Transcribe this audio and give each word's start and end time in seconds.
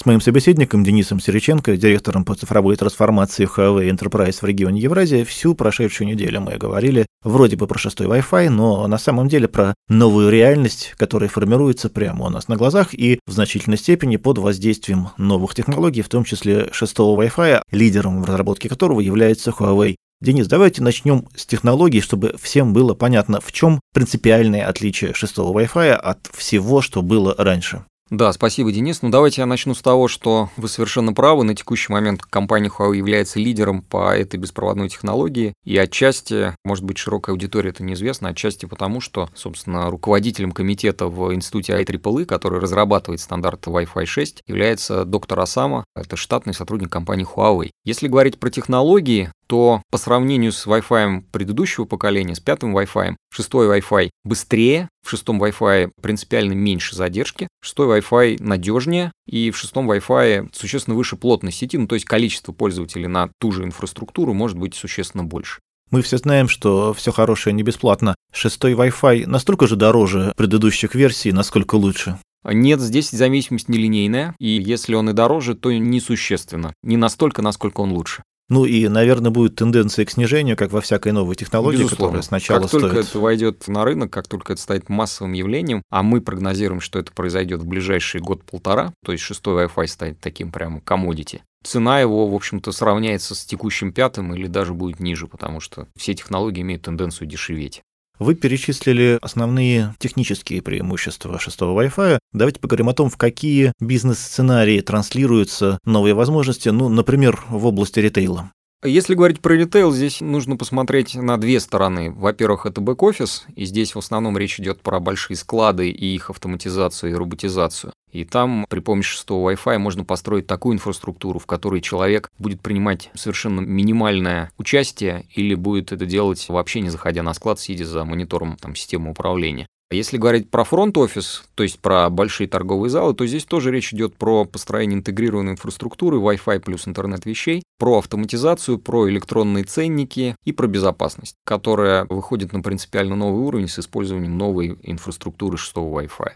с 0.00 0.06
моим 0.06 0.22
собеседником 0.22 0.82
Денисом 0.82 1.20
Сереченко, 1.20 1.76
директором 1.76 2.24
по 2.24 2.34
цифровой 2.34 2.74
трансформации 2.76 3.46
Huawei 3.46 3.90
Enterprise 3.90 4.38
в 4.40 4.44
регионе 4.44 4.80
Евразия, 4.80 5.26
всю 5.26 5.54
прошедшую 5.54 6.08
неделю 6.08 6.40
мы 6.40 6.56
говорили 6.56 7.04
вроде 7.22 7.56
бы 7.56 7.66
про 7.66 7.78
шестой 7.78 8.06
Wi-Fi, 8.06 8.48
но 8.48 8.86
на 8.86 8.96
самом 8.96 9.28
деле 9.28 9.46
про 9.46 9.74
новую 9.90 10.30
реальность, 10.30 10.94
которая 10.96 11.28
формируется 11.28 11.90
прямо 11.90 12.24
у 12.24 12.28
нас 12.30 12.48
на 12.48 12.56
глазах 12.56 12.94
и 12.94 13.18
в 13.26 13.32
значительной 13.32 13.76
степени 13.76 14.16
под 14.16 14.38
воздействием 14.38 15.10
новых 15.18 15.54
технологий, 15.54 16.00
в 16.00 16.08
том 16.08 16.24
числе 16.24 16.70
шестого 16.72 17.22
Wi-Fi, 17.22 17.60
лидером 17.70 18.22
в 18.22 18.24
разработке 18.24 18.70
которого 18.70 19.00
является 19.00 19.50
Huawei. 19.50 19.96
Денис, 20.22 20.46
давайте 20.46 20.80
начнем 20.82 21.28
с 21.36 21.44
технологий, 21.44 22.00
чтобы 22.00 22.36
всем 22.40 22.72
было 22.72 22.94
понятно, 22.94 23.42
в 23.42 23.52
чем 23.52 23.80
принципиальное 23.92 24.66
отличие 24.66 25.12
шестого 25.12 25.60
Wi-Fi 25.60 25.92
от 25.92 26.30
всего, 26.32 26.80
что 26.80 27.02
было 27.02 27.34
раньше. 27.36 27.84
Да, 28.10 28.32
спасибо, 28.32 28.72
Денис. 28.72 29.02
Ну, 29.02 29.08
давайте 29.08 29.40
я 29.40 29.46
начну 29.46 29.72
с 29.72 29.82
того, 29.82 30.08
что 30.08 30.50
вы 30.56 30.68
совершенно 30.68 31.12
правы. 31.12 31.44
На 31.44 31.54
текущий 31.54 31.92
момент 31.92 32.24
компания 32.24 32.68
Huawei 32.68 32.96
является 32.96 33.38
лидером 33.38 33.82
по 33.82 34.12
этой 34.12 34.36
беспроводной 34.36 34.88
технологии. 34.88 35.54
И 35.64 35.78
отчасти, 35.78 36.56
может 36.64 36.82
быть, 36.82 36.98
широкая 36.98 37.34
аудитория 37.34 37.70
это 37.70 37.84
неизвестно, 37.84 38.30
отчасти 38.30 38.66
потому, 38.66 39.00
что, 39.00 39.28
собственно, 39.36 39.90
руководителем 39.90 40.50
комитета 40.50 41.06
в 41.06 41.32
институте 41.32 41.74
IEEE, 41.74 42.24
который 42.24 42.58
разрабатывает 42.58 43.20
стандарт 43.20 43.64
Wi-Fi 43.68 44.04
6, 44.06 44.42
является 44.48 45.04
доктор 45.04 45.38
Асама. 45.38 45.84
Это 45.94 46.16
штатный 46.16 46.52
сотрудник 46.52 46.90
компании 46.90 47.24
Huawei. 47.24 47.70
Если 47.84 48.08
говорить 48.08 48.40
про 48.40 48.50
технологии, 48.50 49.30
то 49.46 49.82
по 49.90 49.98
сравнению 49.98 50.50
с 50.50 50.66
Wi-Fi 50.66 51.24
предыдущего 51.30 51.84
поколения, 51.84 52.34
с 52.34 52.40
пятым 52.40 52.76
Wi-Fi, 52.76 53.14
шестой 53.32 53.78
Wi-Fi 53.78 54.10
быстрее, 54.24 54.88
в 55.02 55.10
шестом 55.10 55.42
Wi-Fi 55.42 55.90
принципиально 56.00 56.52
меньше 56.52 56.94
задержки, 56.96 57.48
шестой 57.62 57.98
Wi-Fi 57.98 58.42
надежнее, 58.42 59.12
и 59.26 59.50
в 59.50 59.56
шестом 59.56 59.90
Wi-Fi 59.90 60.50
существенно 60.52 60.96
выше 60.96 61.16
плотность 61.16 61.58
сети, 61.58 61.78
ну 61.78 61.86
то 61.86 61.94
есть 61.94 62.06
количество 62.06 62.52
пользователей 62.52 63.06
на 63.06 63.30
ту 63.38 63.52
же 63.52 63.64
инфраструктуру 63.64 64.34
может 64.34 64.58
быть 64.58 64.74
существенно 64.74 65.24
больше. 65.24 65.60
Мы 65.90 66.02
все 66.02 66.18
знаем, 66.18 66.48
что 66.48 66.94
все 66.94 67.10
хорошее 67.10 67.52
не 67.52 67.64
бесплатно. 67.64 68.14
Шестой 68.32 68.74
Wi-Fi 68.74 69.26
настолько 69.26 69.66
же 69.66 69.74
дороже 69.74 70.32
предыдущих 70.36 70.94
версий, 70.94 71.32
насколько 71.32 71.74
лучше. 71.74 72.18
Нет, 72.44 72.80
здесь 72.80 73.10
зависимость 73.10 73.68
нелинейная, 73.68 74.34
и 74.38 74.48
если 74.48 74.94
он 74.94 75.10
и 75.10 75.12
дороже, 75.12 75.54
то 75.54 75.72
несущественно. 75.72 76.72
Не 76.82 76.96
настолько, 76.96 77.42
насколько 77.42 77.80
он 77.80 77.92
лучше. 77.92 78.22
Ну 78.50 78.64
и, 78.64 78.88
наверное, 78.88 79.30
будет 79.30 79.54
тенденция 79.54 80.04
к 80.04 80.10
снижению, 80.10 80.56
как 80.56 80.72
во 80.72 80.80
всякой 80.80 81.12
новой 81.12 81.36
технологии, 81.36 81.78
Безусловно. 81.78 82.06
которая 82.06 82.22
сначала 82.22 82.60
как 82.60 82.68
стоит... 82.68 82.82
только 82.82 82.98
это 82.98 83.18
войдет 83.20 83.68
на 83.68 83.84
рынок, 83.84 84.12
как 84.12 84.26
только 84.26 84.52
это 84.52 84.60
станет 84.60 84.88
массовым 84.88 85.32
явлением, 85.32 85.82
а 85.88 86.02
мы 86.02 86.20
прогнозируем, 86.20 86.80
что 86.80 86.98
это 86.98 87.12
произойдет 87.12 87.62
в 87.62 87.66
ближайший 87.66 88.20
год-полтора, 88.20 88.92
то 89.04 89.12
есть 89.12 89.22
шестой 89.22 89.64
Wi-Fi 89.64 89.86
станет 89.86 90.20
таким 90.20 90.50
прямо 90.50 90.80
комодити, 90.80 91.42
цена 91.62 92.00
его, 92.00 92.26
в 92.26 92.34
общем-то, 92.34 92.72
сравняется 92.72 93.36
с 93.36 93.44
текущим 93.44 93.92
пятым 93.92 94.34
или 94.34 94.48
даже 94.48 94.74
будет 94.74 94.98
ниже, 94.98 95.28
потому 95.28 95.60
что 95.60 95.86
все 95.96 96.14
технологии 96.14 96.62
имеют 96.62 96.82
тенденцию 96.82 97.28
дешеветь. 97.28 97.82
Вы 98.20 98.34
перечислили 98.34 99.18
основные 99.22 99.94
технические 99.98 100.60
преимущества 100.60 101.38
шестого 101.38 101.82
Wi-Fi. 101.82 102.18
Давайте 102.34 102.60
поговорим 102.60 102.90
о 102.90 102.92
том, 102.92 103.08
в 103.08 103.16
какие 103.16 103.72
бизнес-сценарии 103.80 104.82
транслируются 104.82 105.78
новые 105.86 106.12
возможности, 106.12 106.68
ну, 106.68 106.90
например, 106.90 107.42
в 107.48 107.64
области 107.64 107.98
ритейла. 107.98 108.52
Если 108.82 109.14
говорить 109.14 109.42
про 109.42 109.52
ритейл, 109.52 109.92
здесь 109.92 110.22
нужно 110.22 110.56
посмотреть 110.56 111.14
на 111.14 111.36
две 111.36 111.60
стороны. 111.60 112.10
Во-первых, 112.12 112.64
это 112.64 112.80
бэк-офис, 112.80 113.44
и 113.54 113.66
здесь 113.66 113.94
в 113.94 113.98
основном 113.98 114.38
речь 114.38 114.58
идет 114.58 114.80
про 114.80 115.00
большие 115.00 115.36
склады 115.36 115.90
и 115.90 116.14
их 116.14 116.30
автоматизацию 116.30 117.12
и 117.12 117.14
роботизацию. 117.14 117.92
И 118.10 118.24
там 118.24 118.64
при 118.70 118.80
помощи 118.80 119.10
шестого 119.10 119.50
Wi-Fi 119.52 119.76
можно 119.76 120.04
построить 120.04 120.46
такую 120.46 120.76
инфраструктуру, 120.76 121.38
в 121.38 121.44
которой 121.44 121.82
человек 121.82 122.30
будет 122.38 122.62
принимать 122.62 123.10
совершенно 123.14 123.60
минимальное 123.60 124.50
участие 124.56 125.26
или 125.34 125.54
будет 125.54 125.92
это 125.92 126.06
делать 126.06 126.48
вообще 126.48 126.80
не 126.80 126.88
заходя 126.88 127.22
на 127.22 127.34
склад, 127.34 127.60
сидя 127.60 127.84
за 127.84 128.06
монитором 128.06 128.56
там, 128.56 128.74
системы 128.74 129.10
управления. 129.10 129.66
Если 129.92 130.18
говорить 130.18 130.50
про 130.50 130.62
фронт-офис, 130.62 131.42
то 131.56 131.64
есть 131.64 131.80
про 131.80 132.08
большие 132.10 132.46
торговые 132.46 132.90
залы, 132.90 133.12
то 133.12 133.26
здесь 133.26 133.44
тоже 133.44 133.72
речь 133.72 133.92
идет 133.92 134.14
про 134.14 134.44
построение 134.44 134.96
интегрированной 134.96 135.52
инфраструктуры, 135.52 136.18
Wi-Fi 136.18 136.60
плюс 136.60 136.86
интернет 136.86 137.26
вещей, 137.26 137.64
про 137.76 137.98
автоматизацию, 137.98 138.78
про 138.78 139.10
электронные 139.10 139.64
ценники 139.64 140.36
и 140.44 140.52
про 140.52 140.68
безопасность, 140.68 141.34
которая 141.44 142.04
выходит 142.04 142.52
на 142.52 142.60
принципиально 142.62 143.16
новый 143.16 143.42
уровень 143.42 143.66
с 143.66 143.80
использованием 143.80 144.38
новой 144.38 144.78
инфраструктуры 144.84 145.58
шестого 145.58 146.00
Wi-Fi. 146.00 146.34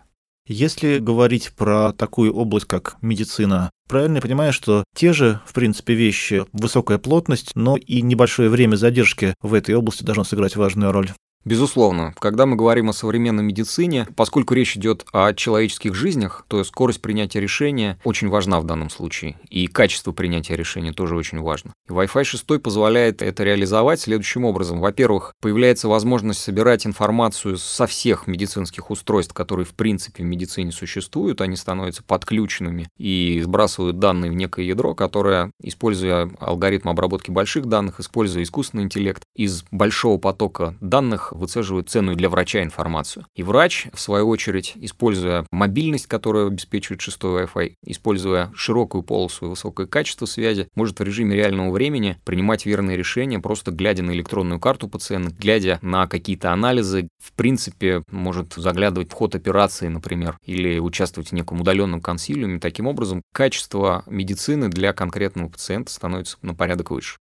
Если 0.49 0.99
говорить 0.99 1.53
про 1.57 1.93
такую 1.93 2.35
область, 2.35 2.67
как 2.67 2.97
медицина, 3.03 3.71
правильно 3.89 4.17
я 4.17 4.23
понимаю, 4.23 4.53
что 4.53 4.83
те 4.97 5.13
же, 5.13 5.41
в 5.47 5.55
принципе, 5.55 5.95
вещи, 5.95 6.45
высокая 6.53 6.99
плотность, 6.99 7.53
но 7.55 7.77
и 7.77 8.03
небольшое 8.03 8.51
время 8.51 8.75
задержки 8.75 9.35
в 9.41 9.55
этой 9.55 9.77
области 9.77 10.03
должно 10.03 10.25
сыграть 10.25 10.57
важную 10.57 10.91
роль? 10.91 11.13
Безусловно, 11.45 12.15
когда 12.19 12.47
мы 12.47 12.57
говорим 12.57 12.89
о 12.89 12.95
современной 12.95 13.43
медицине, 13.43 14.07
поскольку 14.17 14.55
речь 14.55 14.79
идет 14.79 15.05
о 15.13 15.35
человеческих 15.35 15.95
жизнях, 15.95 16.47
то 16.49 16.65
скорость 16.65 17.03
принятия 17.03 17.39
решения 17.39 17.99
очень 18.03 18.29
важна 18.29 18.61
в 18.61 18.65
данном 18.65 18.89
случае. 18.89 19.39
И 19.51 19.67
качество 19.67 20.13
принятия 20.13 20.57
решения 20.57 20.93
тоже 20.93 21.17
очень 21.17 21.41
важно. 21.41 21.75
И 21.87 21.93
Wi-Fi 21.93 22.25
6 22.25 22.63
позволяет 22.63 23.21
это 23.21 23.45
реализовать 23.45 24.01
следующим 24.01 24.47
образом. 24.47 24.81
Во-первых, 24.81 25.35
появляется 25.43 25.87
возможность 25.87 26.41
собирать 26.41 26.87
информацию 26.87 27.59
со 27.59 27.87
всех 27.87 28.27
медицинских 28.27 28.91
устройств, 28.91 29.35
которые 29.35 29.67
в 29.67 29.75
принципе 29.75 30.23
в 30.23 30.27
медицине 30.27 30.73
существуют. 30.73 31.43
Они 31.43 31.57
становятся 31.57 32.03
подключенными 32.03 32.89
и 32.97 33.43
сбрасывают 33.45 33.99
данные 33.99 34.31
в 34.31 34.35
некое 34.35 34.65
ядро, 34.65 34.95
которое, 34.95 35.51
используя 35.63 36.31
алгоритм 36.41 36.89
обработки 36.89 37.31
больших 37.31 37.67
данных, 37.67 38.01
используя 38.01 38.43
искусственный 38.43 38.85
интеллект, 38.85 39.23
из 39.35 39.65
большого 39.71 40.17
потока 40.17 40.75
данных 40.81 41.34
выцеживают 41.35 41.91
ценную 41.91 42.17
для 42.17 42.29
врача 42.29 42.63
информацию. 42.63 43.27
И 43.35 43.43
врач, 43.43 43.89
в 43.93 44.01
свою 44.01 44.29
очередь, 44.29 44.73
используя 44.77 45.47
мобильность, 45.51 46.07
которую 46.07 46.49
обеспечивает 46.49 47.01
шестой 47.01 47.45
Wi-Fi, 47.45 47.75
используя 47.85 48.51
широкую 48.55 49.03
полосу 49.03 49.47
и 49.47 49.49
высокое 49.49 49.87
качество 49.87 50.27
связи, 50.27 50.69
может 50.75 50.99
в 50.99 51.03
режиме 51.03 51.37
реального 51.37 51.71
времени 51.71 52.19
принимать 52.25 52.67
верные 52.67 52.97
решения, 52.97 53.39
просто 53.39 53.71
глядя 53.71 54.03
на 54.03 54.13
электронную 54.13 54.61
карту 54.61 54.89
пациента, 54.89 55.35
глядя 55.39 55.79
на 55.83 56.07
какие-то 56.07 56.53
анализы, 56.53 57.09
в 57.23 57.33
принципе, 57.33 58.03
может 58.11 58.55
заглядывать 58.55 59.11
в 59.11 59.15
ход 59.15 59.35
операции, 59.35 59.89
например, 59.89 60.39
или 60.45 60.79
участвовать 60.79 61.31
в 61.31 61.33
неком 61.33 61.61
удаленном 61.61 62.01
консилиуме. 62.01 62.61
Таким 62.61 62.87
образом, 62.87 63.23
качество 63.33 64.05
медицины 64.07 64.69
для 64.69 64.93
конкретного 64.93 65.49
пациента 65.49 65.93
становится 65.93 66.39
на 66.43 66.55
порядок 66.55 66.91
выше. 66.91 67.17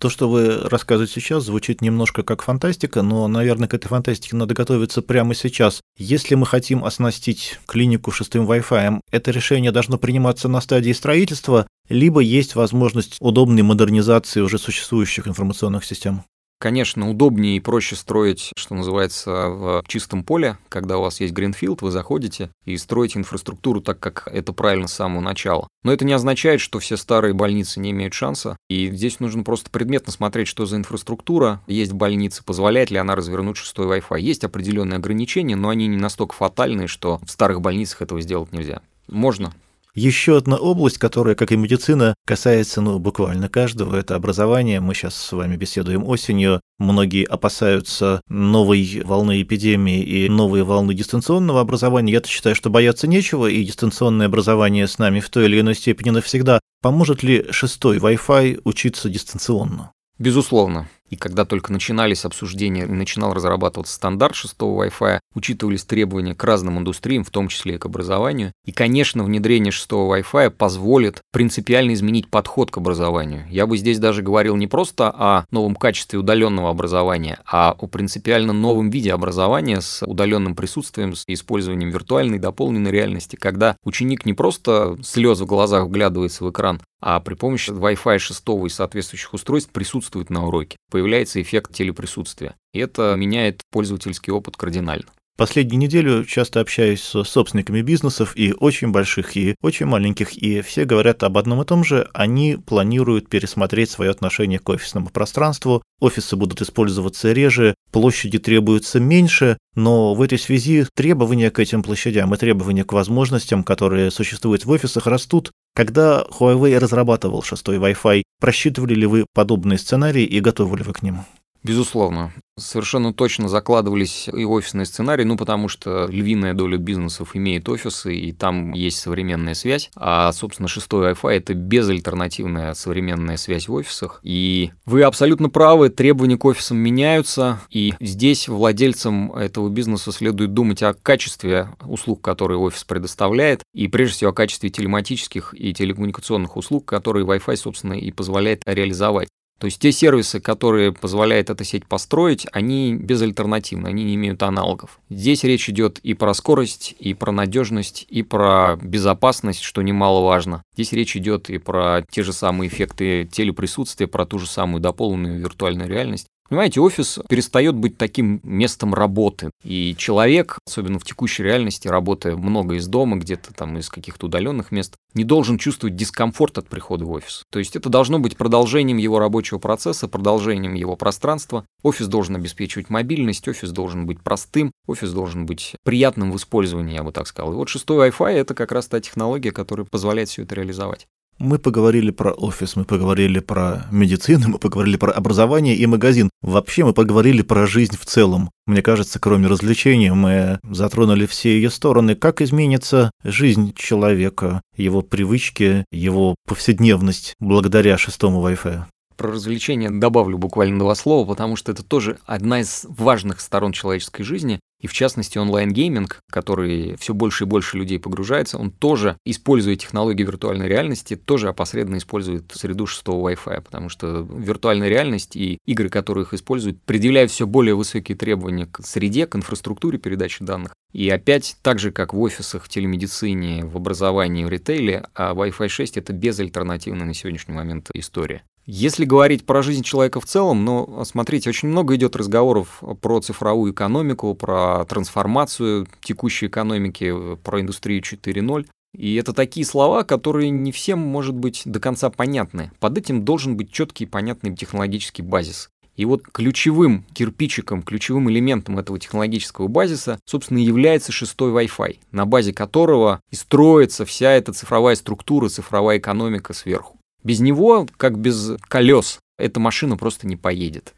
То, 0.00 0.08
что 0.08 0.30
вы 0.30 0.56
рассказываете 0.56 1.20
сейчас, 1.20 1.44
звучит 1.44 1.82
немножко 1.82 2.22
как 2.22 2.40
фантастика, 2.40 3.02
но, 3.02 3.28
наверное, 3.28 3.68
к 3.68 3.74
этой 3.74 3.88
фантастике 3.88 4.34
надо 4.34 4.54
готовиться 4.54 5.02
прямо 5.02 5.34
сейчас. 5.34 5.82
Если 5.98 6.36
мы 6.36 6.46
хотим 6.46 6.84
оснастить 6.84 7.60
клинику 7.66 8.10
шестым 8.10 8.50
Wi-Fi, 8.50 9.00
это 9.10 9.30
решение 9.30 9.72
должно 9.72 9.98
приниматься 9.98 10.48
на 10.48 10.62
стадии 10.62 10.92
строительства, 10.92 11.66
либо 11.90 12.20
есть 12.20 12.54
возможность 12.54 13.18
удобной 13.20 13.62
модернизации 13.62 14.40
уже 14.40 14.58
существующих 14.58 15.28
информационных 15.28 15.84
систем. 15.84 16.24
Конечно, 16.60 17.08
удобнее 17.08 17.56
и 17.56 17.60
проще 17.60 17.96
строить, 17.96 18.52
что 18.54 18.74
называется, 18.74 19.48
в 19.48 19.82
чистом 19.88 20.22
поле, 20.22 20.58
когда 20.68 20.98
у 20.98 21.00
вас 21.00 21.18
есть 21.20 21.32
гринфилд, 21.32 21.80
вы 21.80 21.90
заходите 21.90 22.50
и 22.66 22.76
строите 22.76 23.18
инфраструктуру 23.18 23.80
так, 23.80 23.98
как 23.98 24.28
это 24.30 24.52
правильно 24.52 24.86
с 24.86 24.92
самого 24.92 25.22
начала. 25.22 25.68
Но 25.84 25.90
это 25.90 26.04
не 26.04 26.12
означает, 26.12 26.60
что 26.60 26.78
все 26.78 26.98
старые 26.98 27.32
больницы 27.32 27.80
не 27.80 27.92
имеют 27.92 28.12
шанса, 28.12 28.58
и 28.68 28.90
здесь 28.90 29.20
нужно 29.20 29.42
просто 29.42 29.70
предметно 29.70 30.12
смотреть, 30.12 30.48
что 30.48 30.66
за 30.66 30.76
инфраструктура 30.76 31.62
есть 31.66 31.92
в 31.92 31.96
больнице, 31.96 32.44
позволяет 32.44 32.90
ли 32.90 32.98
она 32.98 33.16
развернуть 33.16 33.56
шестой 33.56 33.86
Wi-Fi. 33.98 34.20
Есть 34.20 34.44
определенные 34.44 34.98
ограничения, 34.98 35.56
но 35.56 35.70
они 35.70 35.86
не 35.86 35.96
настолько 35.96 36.34
фатальные, 36.34 36.88
что 36.88 37.20
в 37.24 37.30
старых 37.30 37.62
больницах 37.62 38.02
этого 38.02 38.20
сделать 38.20 38.52
нельзя. 38.52 38.82
Можно, 39.08 39.54
еще 39.94 40.36
одна 40.36 40.56
область, 40.56 40.98
которая, 40.98 41.34
как 41.34 41.52
и 41.52 41.56
медицина, 41.56 42.14
касается 42.26 42.80
ну, 42.80 42.98
буквально 42.98 43.48
каждого, 43.48 43.96
это 43.96 44.14
образование. 44.14 44.80
Мы 44.80 44.94
сейчас 44.94 45.14
с 45.14 45.32
вами 45.32 45.56
беседуем 45.56 46.04
осенью. 46.04 46.60
Многие 46.78 47.24
опасаются 47.24 48.20
новой 48.28 49.02
волны 49.04 49.42
эпидемии 49.42 50.02
и 50.02 50.28
новой 50.28 50.62
волны 50.62 50.94
дистанционного 50.94 51.60
образования. 51.60 52.12
Я-то 52.12 52.28
считаю, 52.28 52.54
что 52.54 52.70
бояться 52.70 53.06
нечего, 53.06 53.46
и 53.46 53.64
дистанционное 53.64 54.26
образование 54.26 54.86
с 54.86 54.98
нами 54.98 55.20
в 55.20 55.28
той 55.28 55.46
или 55.46 55.60
иной 55.60 55.74
степени 55.74 56.10
навсегда. 56.10 56.60
Поможет 56.82 57.22
ли 57.22 57.46
шестой 57.50 57.98
Wi-Fi 57.98 58.62
учиться 58.64 59.08
дистанционно? 59.08 59.92
Безусловно. 60.18 60.88
И 61.10 61.16
когда 61.16 61.44
только 61.44 61.72
начинались 61.72 62.24
обсуждения 62.24 62.86
начинал 62.86 63.34
разрабатываться 63.34 63.92
стандарт 63.94 64.34
шестого 64.34 64.84
Wi-Fi, 64.84 65.18
учитывались 65.34 65.84
требования 65.84 66.34
к 66.34 66.44
разным 66.44 66.78
индустриям, 66.78 67.24
в 67.24 67.30
том 67.30 67.48
числе 67.48 67.74
и 67.74 67.78
к 67.78 67.86
образованию. 67.86 68.52
И, 68.64 68.72
конечно, 68.72 69.24
внедрение 69.24 69.72
шестого 69.72 70.16
Wi-Fi 70.16 70.50
позволит 70.50 71.20
принципиально 71.32 71.94
изменить 71.94 72.28
подход 72.28 72.70
к 72.70 72.78
образованию. 72.78 73.46
Я 73.50 73.66
бы 73.66 73.76
здесь 73.76 73.98
даже 73.98 74.22
говорил 74.22 74.56
не 74.56 74.68
просто 74.68 75.10
о 75.10 75.44
новом 75.50 75.74
качестве 75.74 76.18
удаленного 76.18 76.70
образования, 76.70 77.40
а 77.44 77.72
о 77.72 77.86
принципиально 77.88 78.52
новом 78.52 78.90
виде 78.90 79.12
образования 79.12 79.80
с 79.80 80.06
удаленным 80.06 80.54
присутствием, 80.54 81.16
с 81.16 81.24
использованием 81.26 81.90
виртуальной 81.90 82.38
дополненной 82.38 82.92
реальности, 82.92 83.36
когда 83.36 83.76
ученик 83.84 84.24
не 84.24 84.32
просто 84.32 84.96
слез 85.02 85.40
в 85.40 85.46
глазах 85.46 85.86
вглядывается 85.86 86.44
в 86.44 86.50
экран, 86.50 86.80
а 87.00 87.18
при 87.20 87.34
помощи 87.34 87.70
Wi-Fi 87.70 88.18
6 88.18 88.42
и 88.66 88.68
соответствующих 88.68 89.32
устройств 89.34 89.72
присутствует 89.72 90.30
на 90.30 90.46
уроке. 90.46 90.76
Появляется 91.00 91.40
эффект 91.40 91.72
телеприсутствия. 91.72 92.56
И 92.74 92.78
это 92.78 93.14
меняет 93.16 93.62
пользовательский 93.70 94.34
опыт 94.34 94.58
кардинально. 94.58 95.06
Последнюю 95.40 95.78
неделю 95.78 96.26
часто 96.26 96.60
общаюсь 96.60 97.00
с 97.00 97.24
собственниками 97.24 97.80
бизнесов 97.80 98.36
и 98.36 98.52
очень 98.52 98.92
больших, 98.92 99.38
и 99.38 99.54
очень 99.62 99.86
маленьких, 99.86 100.34
и 100.34 100.60
все 100.60 100.84
говорят 100.84 101.22
об 101.22 101.38
одном 101.38 101.62
и 101.62 101.64
том 101.64 101.82
же. 101.82 102.10
Они 102.12 102.58
планируют 102.58 103.30
пересмотреть 103.30 103.88
свое 103.88 104.10
отношение 104.10 104.58
к 104.58 104.68
офисному 104.68 105.08
пространству. 105.08 105.82
Офисы 105.98 106.36
будут 106.36 106.60
использоваться 106.60 107.32
реже, 107.32 107.74
площади 107.90 108.38
требуются 108.38 109.00
меньше, 109.00 109.56
но 109.74 110.12
в 110.12 110.20
этой 110.20 110.38
связи 110.38 110.84
требования 110.94 111.50
к 111.50 111.58
этим 111.58 111.82
площадям 111.82 112.34
и 112.34 112.36
требования 112.36 112.84
к 112.84 112.92
возможностям, 112.92 113.64
которые 113.64 114.10
существуют 114.10 114.66
в 114.66 114.70
офисах, 114.70 115.06
растут. 115.06 115.52
Когда 115.74 116.22
Huawei 116.38 116.78
разрабатывал 116.78 117.42
шестой 117.42 117.78
Wi-Fi, 117.78 118.24
просчитывали 118.42 118.94
ли 118.94 119.06
вы 119.06 119.24
подобные 119.32 119.78
сценарии 119.78 120.24
и 120.24 120.38
готовы 120.40 120.76
ли 120.76 120.84
вы 120.84 120.92
к 120.92 121.02
ним? 121.02 121.20
Безусловно. 121.62 122.32
Совершенно 122.58 123.14
точно 123.14 123.48
закладывались 123.48 124.28
и 124.28 124.44
офисные 124.44 124.84
сценарии, 124.84 125.24
ну, 125.24 125.36
потому 125.36 125.68
что 125.68 126.06
львиная 126.06 126.52
доля 126.52 126.76
бизнесов 126.76 127.34
имеет 127.34 127.68
офисы, 127.68 128.14
и 128.14 128.32
там 128.32 128.72
есть 128.72 128.98
современная 128.98 129.54
связь, 129.54 129.90
а, 129.96 130.30
собственно, 130.32 130.68
шестой 130.68 131.12
Wi-Fi— 131.12 131.30
это 131.32 131.54
безальтернативная 131.54 132.74
современная 132.74 133.36
связь 133.36 133.68
в 133.68 133.72
офисах. 133.72 134.20
И 134.22 134.72
вы 134.84 135.02
абсолютно 135.02 135.48
правы, 135.48 135.88
требования 135.88 136.36
к 136.36 136.44
офисам 136.44 136.78
меняются, 136.78 137.60
и 137.70 137.94
здесь 138.00 138.48
владельцам 138.48 139.32
этого 139.32 139.68
бизнеса 139.70 140.12
следует 140.12 140.52
думать 140.52 140.82
о 140.82 140.94
качестве 140.94 141.70
услуг, 141.84 142.20
которые 142.20 142.58
офис 142.58 142.84
предоставляет, 142.84 143.62
и 143.74 143.88
прежде 143.88 144.16
всего 144.16 144.30
о 144.30 144.34
качестве 144.34 144.68
телематических 144.68 145.54
и 145.56 145.72
телекоммуникационных 145.72 146.56
услуг, 146.56 146.84
которые 146.84 147.24
Wi-Fi, 147.26 147.56
собственно, 147.56 147.94
и 147.94 148.10
позволяет 148.10 148.62
реализовать. 148.66 149.28
То 149.60 149.66
есть 149.66 149.78
те 149.78 149.92
сервисы, 149.92 150.40
которые 150.40 150.90
позволяет 150.90 151.50
эта 151.50 151.64
сеть 151.64 151.86
построить, 151.86 152.46
они 152.50 152.94
безальтернативны, 152.94 153.88
они 153.88 154.04
не 154.04 154.14
имеют 154.14 154.42
аналогов. 154.42 154.98
Здесь 155.10 155.44
речь 155.44 155.68
идет 155.68 155.98
и 155.98 156.14
про 156.14 156.32
скорость, 156.32 156.96
и 156.98 157.12
про 157.12 157.30
надежность, 157.30 158.06
и 158.08 158.22
про 158.22 158.78
безопасность, 158.80 159.60
что 159.60 159.82
немаловажно. 159.82 160.62
Здесь 160.72 160.92
речь 160.92 161.14
идет 161.14 161.50
и 161.50 161.58
про 161.58 162.02
те 162.10 162.22
же 162.22 162.32
самые 162.32 162.68
эффекты 162.68 163.28
телеприсутствия, 163.30 164.06
про 164.06 164.24
ту 164.24 164.38
же 164.38 164.46
самую 164.46 164.80
дополненную 164.80 165.38
виртуальную 165.38 165.90
реальность. 165.90 166.26
Понимаете, 166.50 166.80
офис 166.80 167.20
перестает 167.28 167.76
быть 167.76 167.96
таким 167.96 168.40
местом 168.42 168.92
работы. 168.92 169.52
И 169.62 169.94
человек, 169.96 170.58
особенно 170.66 170.98
в 170.98 171.04
текущей 171.04 171.44
реальности, 171.44 171.86
работая 171.86 172.34
много 172.34 172.74
из 172.74 172.88
дома, 172.88 173.18
где-то 173.18 173.54
там 173.54 173.78
из 173.78 173.88
каких-то 173.88 174.26
удаленных 174.26 174.72
мест, 174.72 174.96
не 175.14 175.22
должен 175.22 175.58
чувствовать 175.58 175.94
дискомфорт 175.94 176.58
от 176.58 176.66
прихода 176.66 177.04
в 177.04 177.12
офис. 177.12 177.44
То 177.52 177.60
есть 177.60 177.76
это 177.76 177.88
должно 177.88 178.18
быть 178.18 178.36
продолжением 178.36 178.96
его 178.96 179.20
рабочего 179.20 179.58
процесса, 179.60 180.08
продолжением 180.08 180.74
его 180.74 180.96
пространства. 180.96 181.64
Офис 181.84 182.08
должен 182.08 182.34
обеспечивать 182.34 182.90
мобильность, 182.90 183.46
офис 183.46 183.70
должен 183.70 184.06
быть 184.06 184.20
простым, 184.20 184.72
офис 184.88 185.12
должен 185.12 185.46
быть 185.46 185.76
приятным 185.84 186.32
в 186.32 186.36
использовании, 186.36 186.96
я 186.96 187.04
бы 187.04 187.12
так 187.12 187.28
сказал. 187.28 187.52
И 187.52 187.56
вот 187.56 187.68
шестой 187.68 188.08
Wi-Fi— 188.08 188.32
это 188.32 188.54
как 188.54 188.72
раз 188.72 188.88
та 188.88 188.98
технология, 188.98 189.52
которая 189.52 189.86
позволяет 189.88 190.28
все 190.28 190.42
это 190.42 190.56
реализовать. 190.56 191.06
Мы 191.40 191.58
поговорили 191.58 192.10
про 192.10 192.32
офис, 192.32 192.76
мы 192.76 192.84
поговорили 192.84 193.38
про 193.38 193.86
медицину, 193.90 194.48
мы 194.48 194.58
поговорили 194.58 194.98
про 194.98 195.10
образование 195.10 195.74
и 195.74 195.86
магазин. 195.86 196.28
Вообще 196.42 196.84
мы 196.84 196.92
поговорили 196.92 197.40
про 197.40 197.66
жизнь 197.66 197.96
в 197.98 198.04
целом. 198.04 198.50
Мне 198.66 198.82
кажется, 198.82 199.18
кроме 199.18 199.46
развлечений, 199.46 200.10
мы 200.10 200.60
затронули 200.62 201.24
все 201.24 201.56
ее 201.56 201.70
стороны. 201.70 202.14
Как 202.14 202.42
изменится 202.42 203.10
жизнь 203.24 203.72
человека, 203.74 204.60
его 204.76 205.00
привычки, 205.00 205.86
его 205.90 206.34
повседневность 206.46 207.34
благодаря 207.40 207.96
шестому 207.96 208.46
Wi-Fi? 208.46 208.82
Про 209.16 209.32
развлечения 209.32 209.90
добавлю 209.90 210.36
буквально 210.36 210.78
два 210.78 210.94
слова, 210.94 211.26
потому 211.26 211.56
что 211.56 211.72
это 211.72 211.82
тоже 211.82 212.18
одна 212.26 212.60
из 212.60 212.84
важных 212.86 213.40
сторон 213.40 213.72
человеческой 213.72 214.24
жизни. 214.24 214.60
И 214.80 214.86
в 214.86 214.92
частности 214.92 215.38
онлайн-гейминг, 215.38 216.20
который 216.30 216.96
все 216.96 217.14
больше 217.14 217.44
и 217.44 217.46
больше 217.46 217.76
людей 217.76 217.98
погружается, 217.98 218.58
он 218.58 218.70
тоже, 218.70 219.16
используя 219.24 219.76
технологии 219.76 220.24
виртуальной 220.24 220.68
реальности, 220.68 221.16
тоже 221.16 221.48
опосредованно 221.48 221.98
использует 221.98 222.50
среду 222.52 222.86
шестого 222.86 223.30
Wi-Fi, 223.30 223.60
потому 223.60 223.88
что 223.88 224.26
виртуальная 224.30 224.88
реальность 224.88 225.36
и 225.36 225.58
игры, 225.66 225.90
которые 225.90 226.24
их 226.24 226.34
используют, 226.34 226.80
предъявляют 226.82 227.30
все 227.30 227.46
более 227.46 227.74
высокие 227.74 228.16
требования 228.16 228.66
к 228.66 228.84
среде, 228.84 229.26
к 229.26 229.36
инфраструктуре 229.36 229.98
передачи 229.98 230.42
данных. 230.42 230.72
И 230.92 231.08
опять, 231.08 231.56
так 231.62 231.78
же 231.78 231.92
как 231.92 232.14
в 232.14 232.20
офисах, 232.20 232.64
в 232.64 232.68
телемедицине, 232.68 233.64
в 233.64 233.76
образовании, 233.76 234.44
в 234.44 234.48
ритейле, 234.48 235.06
а 235.14 235.34
Wi-Fi 235.34 235.68
6 235.68 235.98
это 235.98 236.12
безальтернативная 236.12 237.06
на 237.06 237.14
сегодняшний 237.14 237.54
момент 237.54 237.90
история. 237.94 238.42
Если 238.72 239.04
говорить 239.04 239.44
про 239.44 239.64
жизнь 239.64 239.82
человека 239.82 240.20
в 240.20 240.26
целом, 240.26 240.64
ну, 240.64 241.02
смотрите, 241.04 241.50
очень 241.50 241.66
много 241.66 241.96
идет 241.96 242.14
разговоров 242.14 242.80
про 243.00 243.20
цифровую 243.20 243.72
экономику, 243.72 244.32
про 244.36 244.84
трансформацию 244.84 245.88
текущей 246.00 246.46
экономики, 246.46 247.12
про 247.42 247.62
индустрию 247.62 248.00
4.0. 248.00 248.68
И 248.96 249.16
это 249.16 249.32
такие 249.32 249.66
слова, 249.66 250.04
которые 250.04 250.50
не 250.50 250.70
всем, 250.70 251.00
может 251.00 251.34
быть, 251.34 251.62
до 251.64 251.80
конца 251.80 252.10
понятны. 252.10 252.70
Под 252.78 252.96
этим 252.96 253.24
должен 253.24 253.56
быть 253.56 253.72
четкий 253.72 254.04
и 254.04 254.06
понятный 254.06 254.54
технологический 254.54 255.22
базис. 255.22 255.68
И 255.96 256.04
вот 256.04 256.22
ключевым 256.30 257.04
кирпичиком, 257.12 257.82
ключевым 257.82 258.30
элементом 258.30 258.78
этого 258.78 259.00
технологического 259.00 259.66
базиса, 259.66 260.20
собственно, 260.26 260.58
является 260.58 261.10
шестой 261.10 261.50
Wi-Fi, 261.50 261.98
на 262.12 262.24
базе 262.24 262.52
которого 262.52 263.20
и 263.32 263.34
строится 263.34 264.04
вся 264.04 264.30
эта 264.30 264.52
цифровая 264.52 264.94
структура, 264.94 265.48
цифровая 265.48 265.98
экономика 265.98 266.52
сверху. 266.52 266.99
Без 267.22 267.40
него, 267.40 267.86
как 267.96 268.18
без 268.18 268.52
колес, 268.68 269.18
эта 269.38 269.60
машина 269.60 269.96
просто 269.96 270.26
не 270.26 270.36
поедет. 270.36 270.94